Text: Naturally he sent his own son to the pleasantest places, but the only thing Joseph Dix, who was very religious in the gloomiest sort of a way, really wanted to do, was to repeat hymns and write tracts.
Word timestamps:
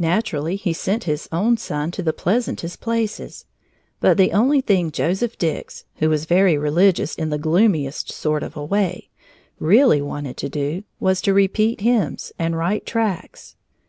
Naturally 0.00 0.56
he 0.56 0.72
sent 0.72 1.04
his 1.04 1.28
own 1.30 1.56
son 1.56 1.92
to 1.92 2.02
the 2.02 2.12
pleasantest 2.12 2.80
places, 2.80 3.44
but 4.00 4.16
the 4.16 4.32
only 4.32 4.60
thing 4.60 4.90
Joseph 4.90 5.38
Dix, 5.38 5.84
who 5.98 6.10
was 6.10 6.24
very 6.24 6.58
religious 6.58 7.14
in 7.14 7.30
the 7.30 7.38
gloomiest 7.38 8.10
sort 8.10 8.42
of 8.42 8.56
a 8.56 8.64
way, 8.64 9.10
really 9.60 10.02
wanted 10.02 10.36
to 10.38 10.48
do, 10.48 10.82
was 10.98 11.20
to 11.20 11.32
repeat 11.32 11.82
hymns 11.82 12.32
and 12.36 12.56
write 12.56 12.84
tracts. 12.84 13.54